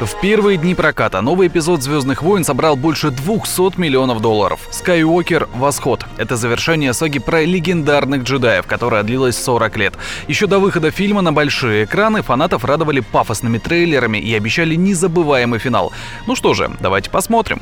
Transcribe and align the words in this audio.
В 0.00 0.18
первые 0.18 0.56
дни 0.56 0.74
проката 0.74 1.20
новый 1.20 1.48
эпизод 1.48 1.82
«Звездных 1.82 2.22
войн» 2.22 2.42
собрал 2.42 2.74
больше 2.74 3.10
200 3.10 3.78
миллионов 3.78 4.22
долларов. 4.22 4.60
«Скайуокер. 4.70 5.46
Восход»— 5.54 6.06
это 6.16 6.36
завершение 6.36 6.94
саги 6.94 7.18
про 7.18 7.44
легендарных 7.44 8.22
джедаев, 8.22 8.66
которая 8.66 9.02
длилась 9.02 9.36
40 9.36 9.76
лет. 9.76 9.94
Еще 10.26 10.46
до 10.46 10.58
выхода 10.58 10.90
фильма 10.90 11.20
на 11.20 11.34
большие 11.34 11.84
экраны 11.84 12.22
фанатов 12.22 12.64
радовали 12.64 13.00
пафосными 13.00 13.58
трейлерами 13.58 14.16
и 14.16 14.34
обещали 14.34 14.74
незабываемый 14.74 15.58
финал. 15.58 15.92
Ну 16.26 16.34
что 16.34 16.54
же, 16.54 16.70
давайте 16.80 17.10
посмотрим. 17.10 17.60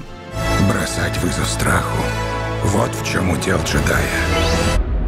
Бросать 0.69 1.17
вызов 1.19 1.49
страху— 1.49 1.99
вот 2.67 2.95
в 2.95 3.05
чем 3.05 3.31
удел 3.31 3.59
джедая. 3.65 4.07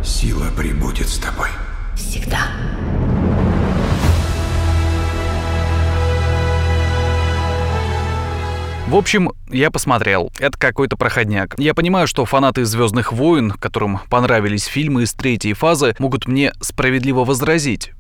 Сила 0.03 0.47
прибудет 0.57 1.09
с 1.09 1.19
тобой. 1.19 1.51
Всегда. 1.95 2.49
В 8.91 8.97
общем, 8.97 9.31
я 9.49 9.71
посмотрел. 9.71 10.33
Это 10.41 10.59
какой-то 10.59 10.97
проходняк. 10.97 11.55
Я 11.59 11.75
понимаю, 11.75 12.09
что 12.09 12.25
фанаты 12.25 12.65
Звездных 12.65 13.13
войн, 13.13 13.53
которым 13.53 14.01
понравились 14.11 14.65
фильмы 14.65 15.05
из 15.05 15.13
третьей 15.13 15.53
фазы, 15.53 15.95
могут 16.01 16.27
мне 16.27 16.53
справедливо 16.61 17.25
возразить. 17.25 17.93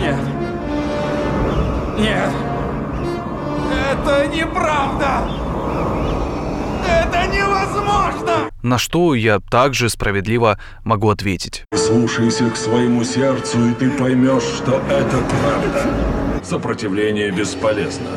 Нет. 0.00 0.16
Нет. 1.98 2.30
Это 3.90 4.28
неправда. 4.34 5.28
Это 6.88 7.26
невозможно. 7.26 8.50
На 8.62 8.78
что 8.78 9.14
я 9.14 9.40
также 9.40 9.90
справедливо 9.90 10.58
могу 10.84 11.10
ответить. 11.10 11.64
Слушайся 11.74 12.48
к 12.48 12.56
своему 12.56 13.04
сердцу, 13.04 13.58
и 13.68 13.74
ты 13.74 13.90
поймешь, 13.90 14.42
что 14.42 14.76
это 14.88 15.18
правда. 15.18 15.86
Сопротивление 16.42 17.30
бесполезно. 17.30 18.08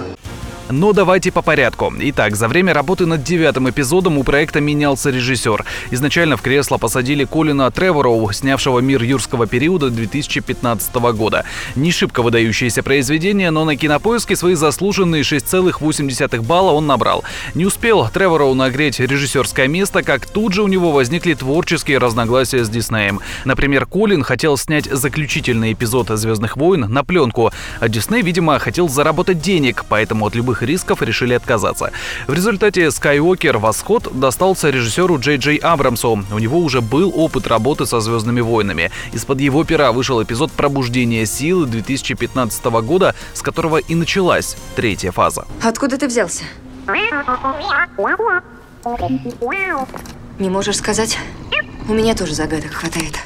Но 0.72 0.94
давайте 0.94 1.32
по 1.32 1.42
порядку. 1.42 1.92
Итак, 1.98 2.36
за 2.36 2.48
время 2.48 2.76
работы 2.76 3.08
над 3.08 3.24
девятым 3.24 3.72
эпизодом 3.72 4.20
у 4.20 4.24
проекта 4.24 4.62
менялся 4.62 5.10
режиссер. 5.10 5.66
Изначально 5.90 6.38
в 6.38 6.44
кресло 6.44 6.78
посадили 6.78 7.26
Колина 7.26 7.72
Тревороу, 7.72 8.32
снявшего 8.32 8.78
«Мир 8.78 9.02
юрского 9.02 9.48
периода» 9.48 9.90
2015 9.90 10.94
года. 11.16 11.44
Не 11.76 11.92
шибко 11.92 12.22
выдающееся 12.22 12.84
произведение, 12.84 13.50
но 13.50 13.66
на 13.66 13.76
кинопоиске 13.76 14.36
свои 14.36 14.54
заслуженные 14.54 15.24
6,8 15.24 16.42
балла 16.44 16.72
он 16.74 16.86
набрал. 16.86 17.24
Не 17.56 17.66
успел 17.66 18.08
Тревороу 18.08 18.54
нагреть 18.54 19.00
режиссерское 19.00 19.68
место, 19.68 20.04
как 20.04 20.28
тут 20.28 20.54
же 20.54 20.62
у 20.62 20.68
него 20.68 20.92
возникли 20.92 21.34
творческие 21.34 21.98
разногласия 21.98 22.64
с 22.64 22.70
Диснеем. 22.70 23.22
Например, 23.44 23.88
Колин 23.88 24.22
хотел 24.22 24.56
снять 24.56 24.86
заключительный 24.86 25.74
эпизод 25.74 26.10
«Звездных 26.10 26.58
войн» 26.58 26.82
на 26.82 27.04
пленку, 27.04 27.52
а 27.80 27.90
Дисней, 27.90 28.22
видимо, 28.22 28.60
хотел 28.60 28.88
заработать 28.88 29.42
денег, 29.42 29.84
поэтому 29.90 30.28
от 30.28 30.36
любых 30.36 30.59
рисков 30.62 31.02
решили 31.02 31.34
отказаться. 31.34 31.92
В 32.28 32.34
результате 32.34 32.88
Skywalker 32.88 33.58
Восход 33.58 34.08
достался 34.20 34.70
режиссеру 34.70 35.20
Джей 35.20 35.38
Джей 35.38 35.58
Абрамсу. 35.58 36.24
У 36.32 36.40
него 36.40 36.60
уже 36.60 36.82
был 36.82 37.12
опыт 37.16 37.48
работы 37.48 37.86
со 37.86 38.00
Звездными 38.00 38.42
войнами. 38.42 38.92
Из-под 39.14 39.40
его 39.40 39.64
пера 39.64 39.92
вышел 39.92 40.22
эпизод 40.22 40.52
Пробуждения 40.52 41.26
силы 41.26 41.66
2015 41.66 42.66
года, 42.66 43.16
с 43.34 43.42
которого 43.42 43.78
и 43.78 43.96
началась 43.96 44.56
третья 44.76 45.12
фаза. 45.12 45.46
Откуда 45.64 45.98
ты 45.98 46.08
взялся? 46.08 46.44
Не 50.40 50.50
можешь 50.50 50.78
сказать? 50.78 51.18
У 51.88 51.94
меня 51.94 52.16
тоже 52.16 52.34
загадок 52.34 52.72
хватает. 52.72 53.20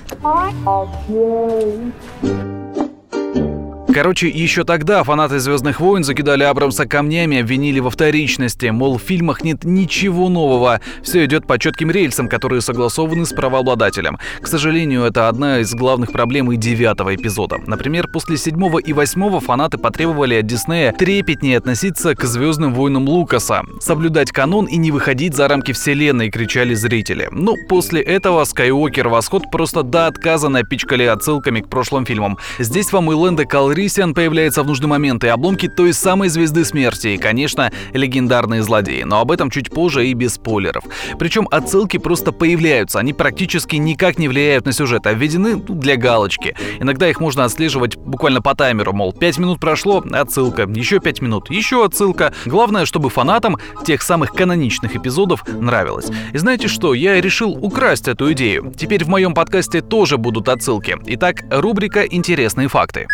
Короче, 3.93 4.27
еще 4.27 4.63
тогда 4.63 5.03
фанаты 5.03 5.37
«Звездных 5.37 5.79
войн» 5.79 6.03
закидали 6.03 6.41
Абрамса 6.41 6.87
камнями, 6.87 7.39
обвинили 7.39 7.79
во 7.79 7.91
вторичности, 7.91 8.65
мол, 8.65 8.97
в 8.97 9.03
фильмах 9.03 9.43
нет 9.43 9.65
ничего 9.65 10.29
нового, 10.29 10.81
все 11.03 11.25
идет 11.25 11.45
по 11.45 11.59
четким 11.59 11.91
рельсам, 11.91 12.27
которые 12.27 12.61
согласованы 12.61 13.27
с 13.27 13.33
правообладателем. 13.33 14.17
К 14.41 14.47
сожалению, 14.47 15.03
это 15.03 15.29
одна 15.29 15.59
из 15.59 15.75
главных 15.75 16.11
проблем 16.11 16.51
и 16.51 16.57
девятого 16.57 17.13
эпизода. 17.13 17.59
Например, 17.67 18.07
после 18.07 18.37
седьмого 18.37 18.79
и 18.79 18.93
восьмого 18.93 19.39
фанаты 19.39 19.77
потребовали 19.77 20.35
от 20.35 20.47
Диснея 20.47 20.91
трепетнее 20.91 21.59
относиться 21.59 22.15
к 22.15 22.23
«Звездным 22.23 22.73
войнам» 22.73 23.07
Лукаса, 23.07 23.61
соблюдать 23.79 24.31
канон 24.31 24.65
и 24.65 24.77
не 24.77 24.89
выходить 24.89 25.35
за 25.35 25.47
рамки 25.47 25.71
вселенной, 25.71 26.31
кричали 26.31 26.73
зрители. 26.73 27.27
Ну, 27.31 27.57
после 27.69 28.01
этого 28.01 28.43
Скайуокер 28.43 29.09
Восход 29.09 29.51
просто 29.51 29.83
до 29.83 30.07
отказа 30.07 30.49
напичкали 30.49 31.03
отсылками 31.03 31.61
к 31.61 31.67
прошлым 31.67 32.07
фильмам. 32.07 32.39
Здесь 32.57 32.91
вам 32.91 33.11
и 33.11 33.13
Лэнда 33.13 33.45
Калри 33.45 33.82
Кристиан 33.83 34.13
появляется 34.13 34.63
в 34.63 34.67
нужный 34.67 34.87
момент 34.87 35.25
и 35.25 35.27
обломки 35.27 35.67
той 35.67 35.91
самой 35.91 36.29
звезды 36.29 36.63
смерти 36.63 37.07
и, 37.09 37.17
конечно, 37.17 37.69
легендарные 37.91 38.63
злодеи. 38.63 39.03
Но 39.03 39.19
об 39.19 39.29
этом 39.29 39.49
чуть 39.49 39.71
позже 39.71 40.07
и 40.07 40.13
без 40.13 40.35
спойлеров. 40.35 40.85
Причем 41.19 41.49
отсылки 41.51 41.97
просто 41.97 42.31
появляются, 42.31 42.99
они 42.99 43.11
практически 43.11 43.75
никак 43.75 44.19
не 44.19 44.29
влияют 44.29 44.65
на 44.65 44.71
сюжет, 44.71 45.05
а 45.05 45.11
введены 45.11 45.57
для 45.57 45.97
галочки. 45.97 46.55
Иногда 46.79 47.09
их 47.09 47.19
можно 47.19 47.43
отслеживать 47.43 47.97
буквально 47.97 48.41
по 48.41 48.55
таймеру, 48.55 48.93
мол, 48.93 49.11
5 49.11 49.37
минут 49.39 49.59
прошло, 49.59 50.01
отсылка, 50.13 50.61
еще 50.61 51.01
5 51.01 51.21
минут, 51.21 51.49
еще 51.49 51.83
отсылка. 51.83 52.33
Главное, 52.45 52.85
чтобы 52.85 53.09
фанатам 53.09 53.57
тех 53.85 54.01
самых 54.01 54.31
каноничных 54.31 54.95
эпизодов 54.95 55.43
нравилось. 55.45 56.07
И 56.31 56.37
знаете 56.37 56.69
что, 56.69 56.93
я 56.93 57.19
решил 57.19 57.51
украсть 57.51 58.07
эту 58.07 58.31
идею. 58.31 58.71
Теперь 58.77 59.03
в 59.03 59.09
моем 59.09 59.33
подкасте 59.33 59.81
тоже 59.81 60.17
будут 60.17 60.47
отсылки. 60.47 60.95
Итак, 61.05 61.43
рубрика 61.51 62.03
«Интересные 62.03 62.69
факты». 62.69 63.07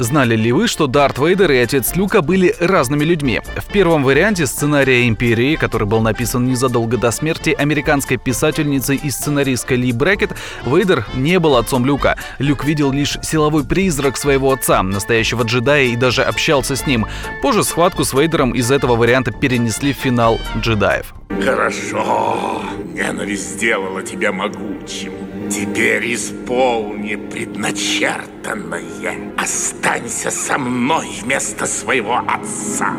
Знали 0.00 0.34
ли 0.34 0.50
вы, 0.50 0.66
что 0.66 0.86
Дарт 0.86 1.18
Вейдер 1.18 1.52
и 1.52 1.58
отец 1.58 1.94
Люка 1.94 2.22
были 2.22 2.56
разными 2.58 3.04
людьми? 3.04 3.42
В 3.54 3.70
первом 3.70 4.02
варианте 4.02 4.46
сценария 4.46 5.06
«Империи», 5.06 5.56
который 5.56 5.86
был 5.86 6.00
написан 6.00 6.46
незадолго 6.46 6.96
до 6.96 7.10
смерти 7.10 7.50
американской 7.50 8.16
писательницы 8.16 8.96
и 8.96 9.10
сценаристкой 9.10 9.76
Ли 9.76 9.92
Брекет, 9.92 10.30
Вейдер 10.64 11.04
не 11.14 11.38
был 11.38 11.54
отцом 11.54 11.84
Люка. 11.84 12.16
Люк 12.38 12.64
видел 12.64 12.92
лишь 12.92 13.18
силовой 13.20 13.62
призрак 13.62 14.16
своего 14.16 14.52
отца, 14.52 14.82
настоящего 14.82 15.42
джедая, 15.42 15.84
и 15.84 15.96
даже 15.96 16.22
общался 16.22 16.76
с 16.76 16.86
ним. 16.86 17.06
Позже 17.42 17.62
схватку 17.62 18.04
с 18.04 18.14
Вейдером 18.14 18.52
из 18.52 18.70
этого 18.70 18.96
варианта 18.96 19.32
перенесли 19.32 19.92
в 19.92 19.98
финал 19.98 20.40
джедаев. 20.56 21.12
Хорошо, 21.44 22.62
ненависть 22.94 23.50
сделала 23.50 24.02
тебя 24.02 24.32
могучим. 24.32 25.12
Теперь 25.50 26.14
исполни 26.14 27.16
предначертанное. 27.16 29.34
Останься 29.36 30.30
со 30.30 30.58
мной 30.58 31.08
вместо 31.22 31.66
своего 31.66 32.18
отца. 32.18 32.94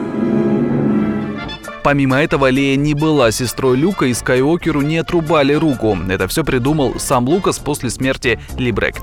Помимо 1.84 2.18
этого, 2.18 2.50
Лея 2.50 2.76
не 2.76 2.94
была 2.94 3.32
сестрой 3.32 3.78
Люка, 3.78 4.06
и 4.06 4.14
Скайуокеру 4.14 4.82
не 4.82 4.98
отрубали 4.98 5.54
руку. 5.54 5.98
Это 6.10 6.28
все 6.28 6.44
придумал 6.44 7.00
сам 7.00 7.28
Лукас 7.28 7.58
после 7.58 7.90
смерти 7.90 8.40
Либрек. 8.58 8.96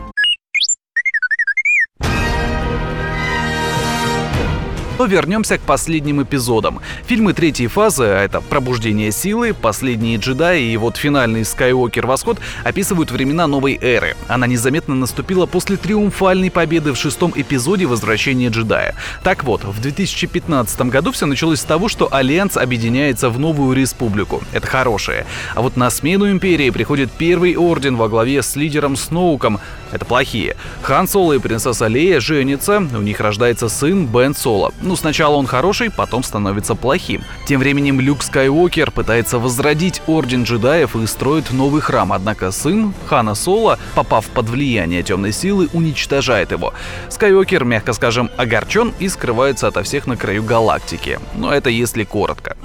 Но 4.98 5.06
вернемся 5.06 5.59
к 5.59 5.60
последним 5.60 6.25
эпизодам. 6.25 6.81
Фильмы 7.06 7.32
третьей 7.32 7.69
фазы, 7.69 8.03
а 8.03 8.25
это 8.25 8.41
«Пробуждение 8.41 9.12
силы», 9.12 9.54
«Последние 9.54 10.19
джедаи» 10.19 10.72
и 10.72 10.76
вот 10.76 10.97
финальный 10.97 11.44
«Скайуокер. 11.44 12.04
Восход» 12.04 12.41
описывают 12.64 13.12
времена 13.12 13.47
новой 13.47 13.78
эры. 13.81 14.16
Она 14.26 14.48
незаметно 14.48 14.97
наступила 14.97 15.47
после 15.47 15.76
триумфальной 15.76 16.50
победы 16.50 16.92
в 16.92 16.97
шестом 16.97 17.32
эпизоде 17.37 17.87
«Возвращение 17.87 18.50
джедая». 18.50 18.97
Так 19.22 19.44
вот, 19.44 19.62
в 19.62 19.81
2015 19.81 20.81
году 20.82 21.12
все 21.12 21.26
началось 21.26 21.60
с 21.60 21.64
того, 21.64 21.88
что 21.88 22.12
Альянс 22.12 22.56
объединяется 22.56 23.31
в 23.31 23.38
новую 23.38 23.76
республику. 23.76 24.42
Это 24.53 24.66
хорошее. 24.66 25.26
А 25.54 25.62
вот 25.62 25.76
на 25.76 25.91
смену 25.91 26.28
Империи 26.28 26.70
приходит 26.70 27.12
Первый 27.12 27.56
Орден 27.56 27.94
во 27.94 28.08
главе 28.08 28.42
с 28.42 28.56
лидером 28.56 28.96
Сноуком. 28.96 29.61
Это 29.93 30.05
плохие. 30.05 30.56
Хан 30.82 31.06
Соло 31.06 31.34
и 31.34 31.38
принцесса 31.38 31.87
Лея 31.87 32.19
женятся, 32.19 32.78
у 32.78 33.00
них 33.00 33.20
рождается 33.20 33.69
сын 33.69 34.05
Бен 34.05 34.34
Соло. 34.34 34.75
Ну, 34.88 34.96
сначала 34.96 35.37
он 35.37 35.46
хороший, 35.46 35.90
потом 35.90 36.23
становится 36.23 36.75
плохим. 36.75 37.23
Тем 37.44 37.61
временем 37.61 38.00
Люк 38.00 38.23
Скайуокер 38.23 38.90
пытается 38.90 39.38
возродить 39.38 40.00
Орден 40.06 40.44
джедаев 40.44 40.96
и 40.96 41.06
строит 41.06 41.50
новый 41.50 41.82
храм, 41.82 42.11
однако 42.11 42.50
сын 42.50 42.94
Хана 43.05 43.35
Соло, 43.35 43.79
попав 43.94 44.25
под 44.29 44.49
влияние 44.49 45.02
темной 45.02 45.32
силы, 45.32 45.69
уничтожает 45.75 46.52
его. 46.52 46.73
Скайуокер, 47.11 47.67
мягко 47.67 47.93
скажем, 47.93 48.31
огорчен 48.38 48.94
и 48.99 49.11
скрывается 49.11 49.67
ото 49.69 49.82
всех 49.82 50.06
на 50.06 50.17
краю 50.17 50.43
галактики. 50.43 51.20
Но 51.34 51.52
это 51.52 51.69
если 51.69 52.05
коротко. 52.05 52.56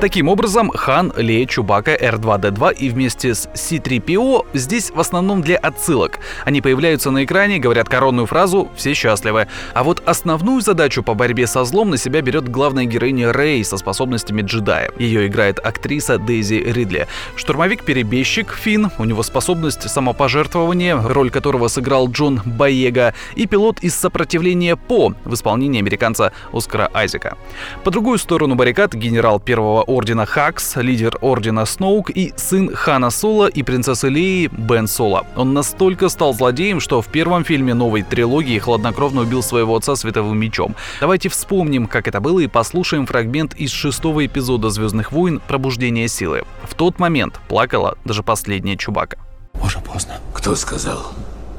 Таким 0.00 0.28
образом, 0.28 0.70
Хан, 0.70 1.12
Лея, 1.16 1.44
Чубака, 1.44 1.92
R2-D2 1.96 2.74
и 2.76 2.88
вместе 2.88 3.34
с 3.34 3.50
C-3PO 3.52 4.46
здесь 4.54 4.92
в 4.92 5.00
основном 5.00 5.42
для 5.42 5.56
отсылок. 5.56 6.20
Они 6.44 6.60
появляются 6.60 7.10
на 7.10 7.24
экране, 7.24 7.58
говорят 7.58 7.88
коронную 7.88 8.26
фразу 8.26 8.68
«все 8.76 8.94
счастливы». 8.94 9.48
А 9.74 9.82
вот 9.82 10.00
основную 10.06 10.60
задачу 10.60 11.02
по 11.02 11.14
борьбе 11.14 11.48
со 11.48 11.64
злом 11.64 11.90
на 11.90 11.96
себя 11.96 12.20
берет 12.20 12.48
главная 12.48 12.84
героиня 12.84 13.32
Рэй 13.32 13.64
со 13.64 13.76
способностями 13.76 14.42
джедая. 14.42 14.92
Ее 15.00 15.26
играет 15.26 15.58
актриса 15.58 16.16
Дейзи 16.16 16.62
Ридли. 16.64 17.08
Штурмовик-перебежчик 17.34 18.54
Финн, 18.54 18.92
у 18.98 19.04
него 19.04 19.24
способность 19.24 19.90
самопожертвования, 19.90 20.96
роль 20.96 21.30
которого 21.30 21.66
сыграл 21.66 22.08
Джон 22.08 22.40
Баега, 22.44 23.14
и 23.34 23.46
пилот 23.46 23.80
из 23.80 23.96
сопротивления 23.96 24.76
По 24.76 25.12
в 25.24 25.34
исполнении 25.34 25.80
американца 25.80 26.32
Оскара 26.52 26.88
Айзека. 26.94 27.36
По 27.82 27.90
другую 27.90 28.18
сторону 28.18 28.54
баррикад 28.54 28.94
генерал 28.94 29.40
первого 29.40 29.87
ордена 29.88 30.26
Хакс, 30.26 30.76
лидер 30.76 31.16
ордена 31.20 31.64
Сноук 31.64 32.10
и 32.10 32.32
сын 32.36 32.74
Хана 32.74 33.10
Соло 33.10 33.48
и 33.48 33.62
принцессы 33.62 34.08
Леи 34.08 34.48
Бен 34.52 34.86
Соло. 34.86 35.26
Он 35.34 35.54
настолько 35.54 36.08
стал 36.08 36.34
злодеем, 36.34 36.78
что 36.78 37.02
в 37.02 37.06
первом 37.08 37.44
фильме 37.44 37.74
новой 37.74 38.02
трилогии 38.02 38.58
хладнокровно 38.58 39.22
убил 39.22 39.42
своего 39.42 39.74
отца 39.74 39.96
световым 39.96 40.38
мечом. 40.38 40.76
Давайте 41.00 41.28
вспомним, 41.28 41.86
как 41.86 42.06
это 42.06 42.20
было, 42.20 42.40
и 42.40 42.46
послушаем 42.46 43.06
фрагмент 43.06 43.54
из 43.54 43.70
шестого 43.70 44.24
эпизода 44.24 44.70
«Звездных 44.70 45.10
войн. 45.10 45.40
Пробуждение 45.48 46.08
силы». 46.08 46.44
В 46.62 46.74
тот 46.74 46.98
момент 46.98 47.40
плакала 47.48 47.96
даже 48.04 48.22
последняя 48.22 48.76
Чубака. 48.76 49.18
Уже 49.62 49.80
поздно. 49.80 50.14
Кто 50.34 50.54
сказал? 50.54 51.12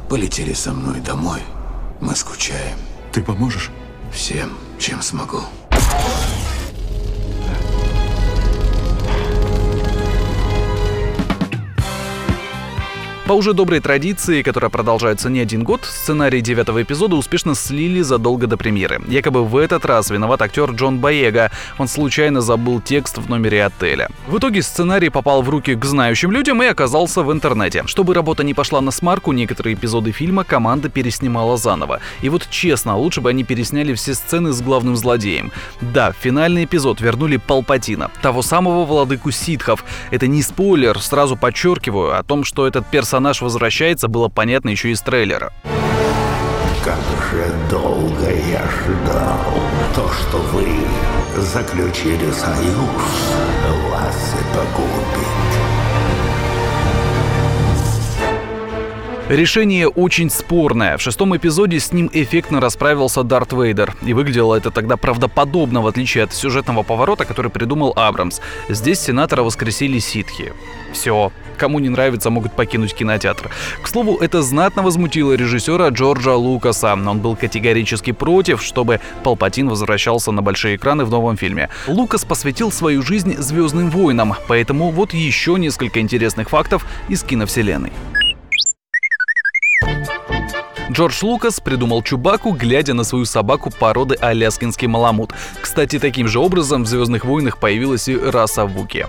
Полетели 0.07 0.53
со 0.53 0.71
мной 0.71 1.01
домой. 1.01 1.39
Мы 1.99 2.15
скучаем. 2.15 2.77
Ты 3.11 3.21
поможешь? 3.21 3.71
Всем, 4.11 4.51
чем 4.79 5.01
смогу. 5.01 5.41
По 13.29 13.33
уже 13.33 13.53
доброй 13.53 13.79
традиции, 13.79 14.41
которая 14.41 14.71
продолжается 14.71 15.29
не 15.29 15.39
один 15.39 15.63
год, 15.63 15.85
сценарий 15.85 16.41
девятого 16.41 16.81
эпизода 16.81 17.15
успешно 17.15 17.53
слили 17.53 18.01
задолго 18.01 18.47
до 18.47 18.57
премьеры. 18.57 19.03
Якобы 19.07 19.45
в 19.45 19.55
этот 19.55 19.85
раз 19.85 20.09
виноват 20.09 20.41
актер 20.41 20.71
Джон 20.71 20.97
Баега. 20.97 21.51
Он 21.77 21.87
случайно 21.87 22.41
забыл 22.41 22.81
текст 22.81 23.19
в 23.19 23.29
номере 23.29 23.65
отеля. 23.65 24.09
В 24.27 24.39
итоге 24.39 24.63
сценарий 24.63 25.09
попал 25.09 25.43
в 25.43 25.49
руки 25.49 25.75
к 25.75 25.85
знающим 25.85 26.31
людям 26.31 26.63
и 26.63 26.65
оказался 26.65 27.21
в 27.21 27.31
интернете. 27.31 27.83
Чтобы 27.85 28.15
работа 28.15 28.43
не 28.43 28.55
пошла 28.55 28.81
на 28.81 28.89
смарку, 28.89 29.31
некоторые 29.31 29.75
эпизоды 29.75 30.11
фильма 30.11 30.43
команда 30.43 30.89
переснимала 30.89 31.55
заново. 31.55 31.99
И 32.23 32.29
вот 32.29 32.47
честно, 32.49 32.97
лучше 32.97 33.21
бы 33.21 33.29
они 33.29 33.43
пересняли 33.43 33.93
все 33.93 34.15
сцены 34.15 34.53
с 34.53 34.61
главным 34.63 34.95
злодеем. 34.95 35.51
Да, 35.81 36.13
в 36.13 36.15
финальный 36.15 36.63
эпизод 36.63 36.99
вернули 36.99 37.37
Палпатина, 37.37 38.09
того 38.23 38.41
самого 38.41 38.85
владыку 38.85 39.29
ситхов. 39.29 39.85
Это 40.09 40.25
не 40.25 40.41
спойлер, 40.41 40.99
сразу 40.99 41.37
подчеркиваю, 41.37 42.17
о 42.17 42.23
том, 42.23 42.43
что 42.43 42.65
этот 42.65 42.87
персонаж 42.87 43.18
возвращается, 43.41 44.07
было 44.07 44.27
понятно 44.27 44.69
еще 44.69 44.91
из 44.91 45.01
трейлера. 45.01 45.51
Как 46.83 46.95
же 47.31 47.53
долго 47.69 48.31
я 48.51 48.63
ждал 48.67 49.39
то, 49.93 50.09
что 50.09 50.37
вы 50.53 50.67
заключили 51.41 52.31
союз, 52.31 53.35
вас 53.91 54.35
и 54.39 54.55
погубит. 54.55 55.88
Решение 59.29 59.87
очень 59.87 60.31
спорное. 60.31 60.97
В 60.97 61.01
шестом 61.03 61.37
эпизоде 61.37 61.79
с 61.79 61.93
ним 61.93 62.09
эффектно 62.11 62.59
расправился 62.59 63.21
Дарт 63.21 63.53
Вейдер. 63.53 63.95
И 64.01 64.15
выглядело 64.15 64.55
это 64.55 64.71
тогда 64.71 64.97
правдоподобно, 64.97 65.81
в 65.81 65.87
отличие 65.87 66.23
от 66.23 66.33
сюжетного 66.33 66.81
поворота, 66.81 67.25
который 67.25 67.51
придумал 67.51 67.93
Абрамс. 67.95 68.41
Здесь 68.69 68.99
сенатора 68.99 69.43
воскресили 69.43 69.99
ситхи. 69.99 70.51
Все. 70.93 71.31
Кому 71.59 71.77
не 71.77 71.89
нравится, 71.89 72.31
могут 72.31 72.53
покинуть 72.53 72.95
кинотеатр. 72.95 73.51
К 73.83 73.87
слову, 73.87 74.17
это 74.17 74.41
знатно 74.41 74.81
возмутило 74.81 75.33
режиссера 75.33 75.89
Джорджа 75.89 76.33
Лукаса. 76.33 76.93
Он 76.93 77.19
был 77.19 77.35
категорически 77.35 78.13
против, 78.13 78.63
чтобы 78.63 78.99
Палпатин 79.23 79.69
возвращался 79.69 80.31
на 80.31 80.41
большие 80.41 80.77
экраны 80.77 81.05
в 81.05 81.11
новом 81.11 81.37
фильме. 81.37 81.69
Лукас 81.87 82.25
посвятил 82.25 82.71
свою 82.71 83.03
жизнь 83.03 83.35
Звездным 83.37 83.91
войнам, 83.91 84.33
поэтому 84.47 84.89
вот 84.89 85.13
еще 85.13 85.59
несколько 85.59 85.99
интересных 85.99 86.49
фактов 86.49 86.83
из 87.09 87.21
киновселенной. 87.21 87.91
Джордж 90.91 91.23
Лукас 91.23 91.59
придумал 91.59 92.01
Чубаку, 92.01 92.51
глядя 92.51 92.93
на 92.93 93.03
свою 93.03 93.25
собаку 93.25 93.69
породы 93.69 94.15
аляскинский 94.15 94.87
маламут. 94.87 95.33
Кстати, 95.61 95.99
таким 95.99 96.27
же 96.27 96.39
образом 96.39 96.83
в 96.83 96.87
«Звездных 96.87 97.25
войнах» 97.25 97.59
появилась 97.59 98.07
и 98.07 98.17
раса 98.17 98.65
Вуки. 98.65 99.05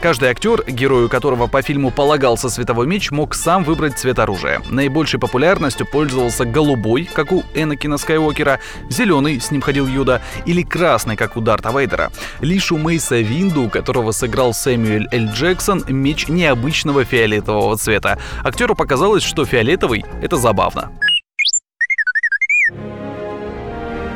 Каждый 0.00 0.28
актер, 0.28 0.62
герою 0.66 1.08
которого 1.08 1.48
по 1.48 1.60
фильму 1.60 1.90
полагался 1.90 2.48
световой 2.48 2.86
меч, 2.86 3.10
мог 3.10 3.34
сам 3.34 3.64
выбрать 3.64 3.98
цвет 3.98 4.18
оружия. 4.20 4.62
Наибольшей 4.70 5.18
популярностью 5.18 5.86
пользовался 5.86 6.44
голубой, 6.44 7.08
как 7.12 7.32
у 7.32 7.42
Энакина 7.54 7.98
Скайуокера, 7.98 8.60
зеленый, 8.88 9.40
с 9.40 9.50
ним 9.50 9.60
ходил 9.60 9.86
Юда, 9.88 10.22
или 10.46 10.62
красный, 10.62 11.16
как 11.16 11.36
у 11.36 11.40
Дарта 11.40 11.70
Вейдера. 11.70 12.12
Лишь 12.40 12.70
у 12.70 12.78
Мейса 12.78 13.16
Винду, 13.16 13.68
которого 13.68 14.12
сыграл 14.12 14.54
Сэмюэль 14.54 15.08
Л. 15.10 15.32
Джексон, 15.32 15.84
меч 15.88 16.28
необычного 16.28 17.04
фиолетового 17.04 17.76
цвета. 17.76 18.18
Актеру 18.44 18.76
показалось, 18.76 19.24
что 19.24 19.44
фиолетовый— 19.44 20.04
это 20.22 20.36
забавно. 20.36 20.92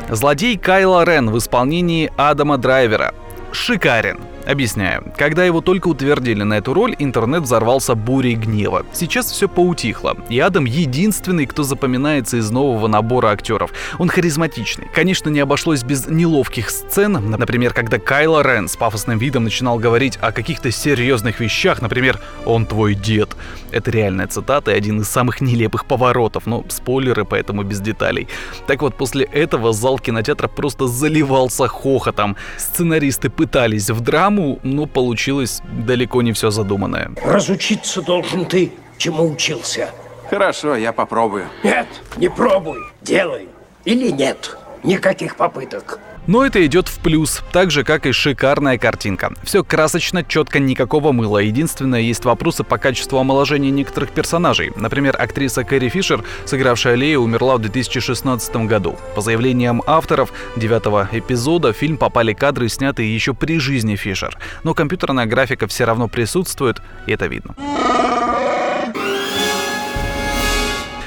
Злодей 0.09 0.57
Кайла 0.57 1.03
Рен 1.03 1.29
в 1.29 1.37
исполнении 1.37 2.11
Адама 2.17 2.57
Драйвера. 2.57 3.13
Шикарен. 3.51 4.19
Объясняю. 4.45 5.13
Когда 5.17 5.45
его 5.45 5.61
только 5.61 5.87
утвердили 5.87 6.43
на 6.43 6.55
эту 6.55 6.73
роль, 6.73 6.95
интернет 6.99 7.43
взорвался 7.43 7.95
бурей 7.95 8.35
гнева. 8.35 8.85
Сейчас 8.91 9.31
все 9.31 9.47
поутихло. 9.47 10.17
И 10.29 10.37
Адам 10.39 10.65
единственный, 10.65 11.45
кто 11.45 11.63
запоминается 11.63 12.37
из 12.37 12.51
нового 12.51 12.87
набора 12.87 13.29
актеров. 13.29 13.71
Он 13.99 14.09
харизматичный. 14.09 14.87
Конечно, 14.93 15.29
не 15.29 15.39
обошлось 15.39 15.83
без 15.83 16.07
неловких 16.07 16.69
сцен. 16.69 17.13
Например, 17.13 17.73
когда 17.73 17.99
Кайло 17.99 18.41
Рен 18.41 18.67
с 18.67 18.75
пафосным 18.75 19.17
видом 19.17 19.45
начинал 19.45 19.79
говорить 19.79 20.17
о 20.21 20.31
каких-то 20.31 20.71
серьезных 20.71 21.39
вещах. 21.39 21.81
Например, 21.81 22.19
«Он 22.45 22.65
твой 22.65 22.95
дед». 22.95 23.35
Это 23.71 23.91
реальная 23.91 24.27
цитата 24.27 24.71
и 24.71 24.75
один 24.75 25.01
из 25.01 25.09
самых 25.09 25.41
нелепых 25.41 25.85
поворотов. 25.85 26.45
Но 26.45 26.65
спойлеры, 26.69 27.23
поэтому 27.23 27.63
без 27.63 27.79
деталей. 27.79 28.27
Так 28.67 28.81
вот, 28.81 28.95
после 28.95 29.23
этого 29.25 29.71
зал 29.71 29.99
кинотеатра 29.99 30.47
просто 30.47 30.87
заливался 30.87 31.67
хохотом. 31.67 32.35
Сценаристы 32.57 33.29
пытались 33.29 33.89
в 33.89 34.01
драму, 34.01 34.32
но 34.63 34.85
получилось 34.85 35.61
далеко 35.85 36.21
не 36.21 36.33
все 36.33 36.49
задуманное. 36.51 37.11
Разучиться 37.23 38.01
должен 38.01 38.45
ты, 38.45 38.71
чему 38.97 39.29
учился. 39.31 39.89
Хорошо, 40.29 40.75
я 40.75 40.93
попробую. 40.93 41.47
Нет, 41.63 41.87
не 42.17 42.29
пробуй, 42.29 42.79
делай. 43.01 43.47
Или 43.85 44.09
нет, 44.09 44.57
никаких 44.83 45.35
попыток. 45.35 45.99
Но 46.25 46.45
это 46.45 46.65
идет 46.65 46.87
в 46.87 46.99
плюс, 46.99 47.43
так 47.51 47.69
же 47.69 47.83
как 47.83 48.05
и 48.05 48.13
шикарная 48.13 48.77
картинка. 48.77 49.33
Все 49.43 49.63
красочно, 49.63 50.23
четко, 50.23 50.59
никакого 50.59 51.11
мыла. 51.11 51.39
Единственное, 51.39 51.99
есть 51.99 52.23
вопросы 52.23 52.63
по 52.63 52.77
качеству 52.77 53.17
омоложения 53.17 53.71
некоторых 53.71 54.11
персонажей. 54.11 54.71
Например, 54.75 55.15
актриса 55.19 55.63
Кэрри 55.65 55.89
Фишер, 55.89 56.23
сыгравшая 56.45 56.95
Лею, 56.95 57.21
умерла 57.21 57.57
в 57.57 57.61
2016 57.61 58.55
году. 58.67 58.97
По 59.15 59.21
заявлениям 59.21 59.83
авторов 59.85 60.31
девятого 60.55 61.09
эпизода 61.11 61.73
в 61.73 61.77
фильм 61.77 61.97
попали 61.97 62.33
кадры, 62.33 62.69
снятые 62.69 63.13
еще 63.13 63.33
при 63.33 63.59
жизни 63.59 63.95
Фишер. 63.97 64.37
Но 64.63 64.73
компьютерная 64.73 65.25
графика 65.25 65.67
все 65.67 65.83
равно 65.83 66.07
присутствует, 66.07 66.81
и 67.05 67.11
это 67.11 67.27
видно. 67.27 67.55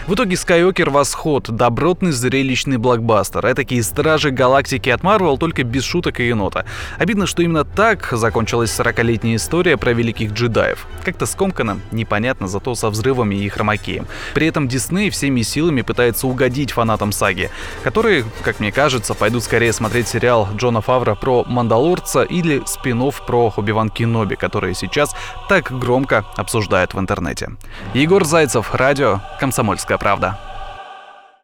В 0.06 0.14
итоге 0.14 0.36
Скайуокер 0.36 0.90
Восход— 0.90 1.46
добротный 1.48 2.12
зрелищный 2.12 2.76
блокбастер. 2.76 3.44
Этакие 3.44 3.82
стражи 3.82 4.30
галактики 4.30 4.88
от 4.88 5.02
Марвел, 5.02 5.36
только 5.36 5.64
без 5.64 5.82
шуток 5.82 6.20
и 6.20 6.28
енота. 6.28 6.64
Обидно, 6.96 7.26
что 7.26 7.42
именно 7.42 7.64
так 7.64 8.06
закончилась 8.12 8.70
40-летняя 8.70 9.34
история 9.34 9.76
про 9.76 9.92
великих 9.92 10.32
джедаев. 10.32 10.86
Как-то 11.04 11.26
скомканно, 11.26 11.80
непонятно, 11.90 12.46
зато 12.46 12.76
со 12.76 12.88
взрывами 12.90 13.34
и 13.34 13.48
хромакеем. 13.48 14.06
При 14.32 14.46
этом 14.46 14.68
Дисней 14.68 15.10
всеми 15.10 15.42
силами 15.42 15.82
пытается 15.82 16.28
угодить 16.28 16.70
фанатам 16.70 17.10
саги, 17.10 17.50
которые, 17.82 18.24
как 18.44 18.60
мне 18.60 18.70
кажется, 18.70 19.12
пойдут 19.14 19.42
скорее 19.42 19.72
смотреть 19.72 20.06
сериал 20.06 20.48
Джона 20.54 20.82
Фавро 20.82 21.16
про 21.16 21.42
Мандалорца 21.48 22.22
или 22.22 22.62
спин 22.64 23.02
про 23.26 23.50
Хубиван 23.50 23.90
Кеноби, 23.90 24.36
которые 24.36 24.74
сейчас 24.74 25.16
так 25.48 25.76
громко 25.76 26.24
обсуждают 26.36 26.94
в 26.94 27.00
интернете. 27.00 27.50
Егор 27.92 28.24
Зайцев, 28.24 28.72
радио 28.72 29.20
«Комсомольская 29.96 29.98
правда». 29.98 30.45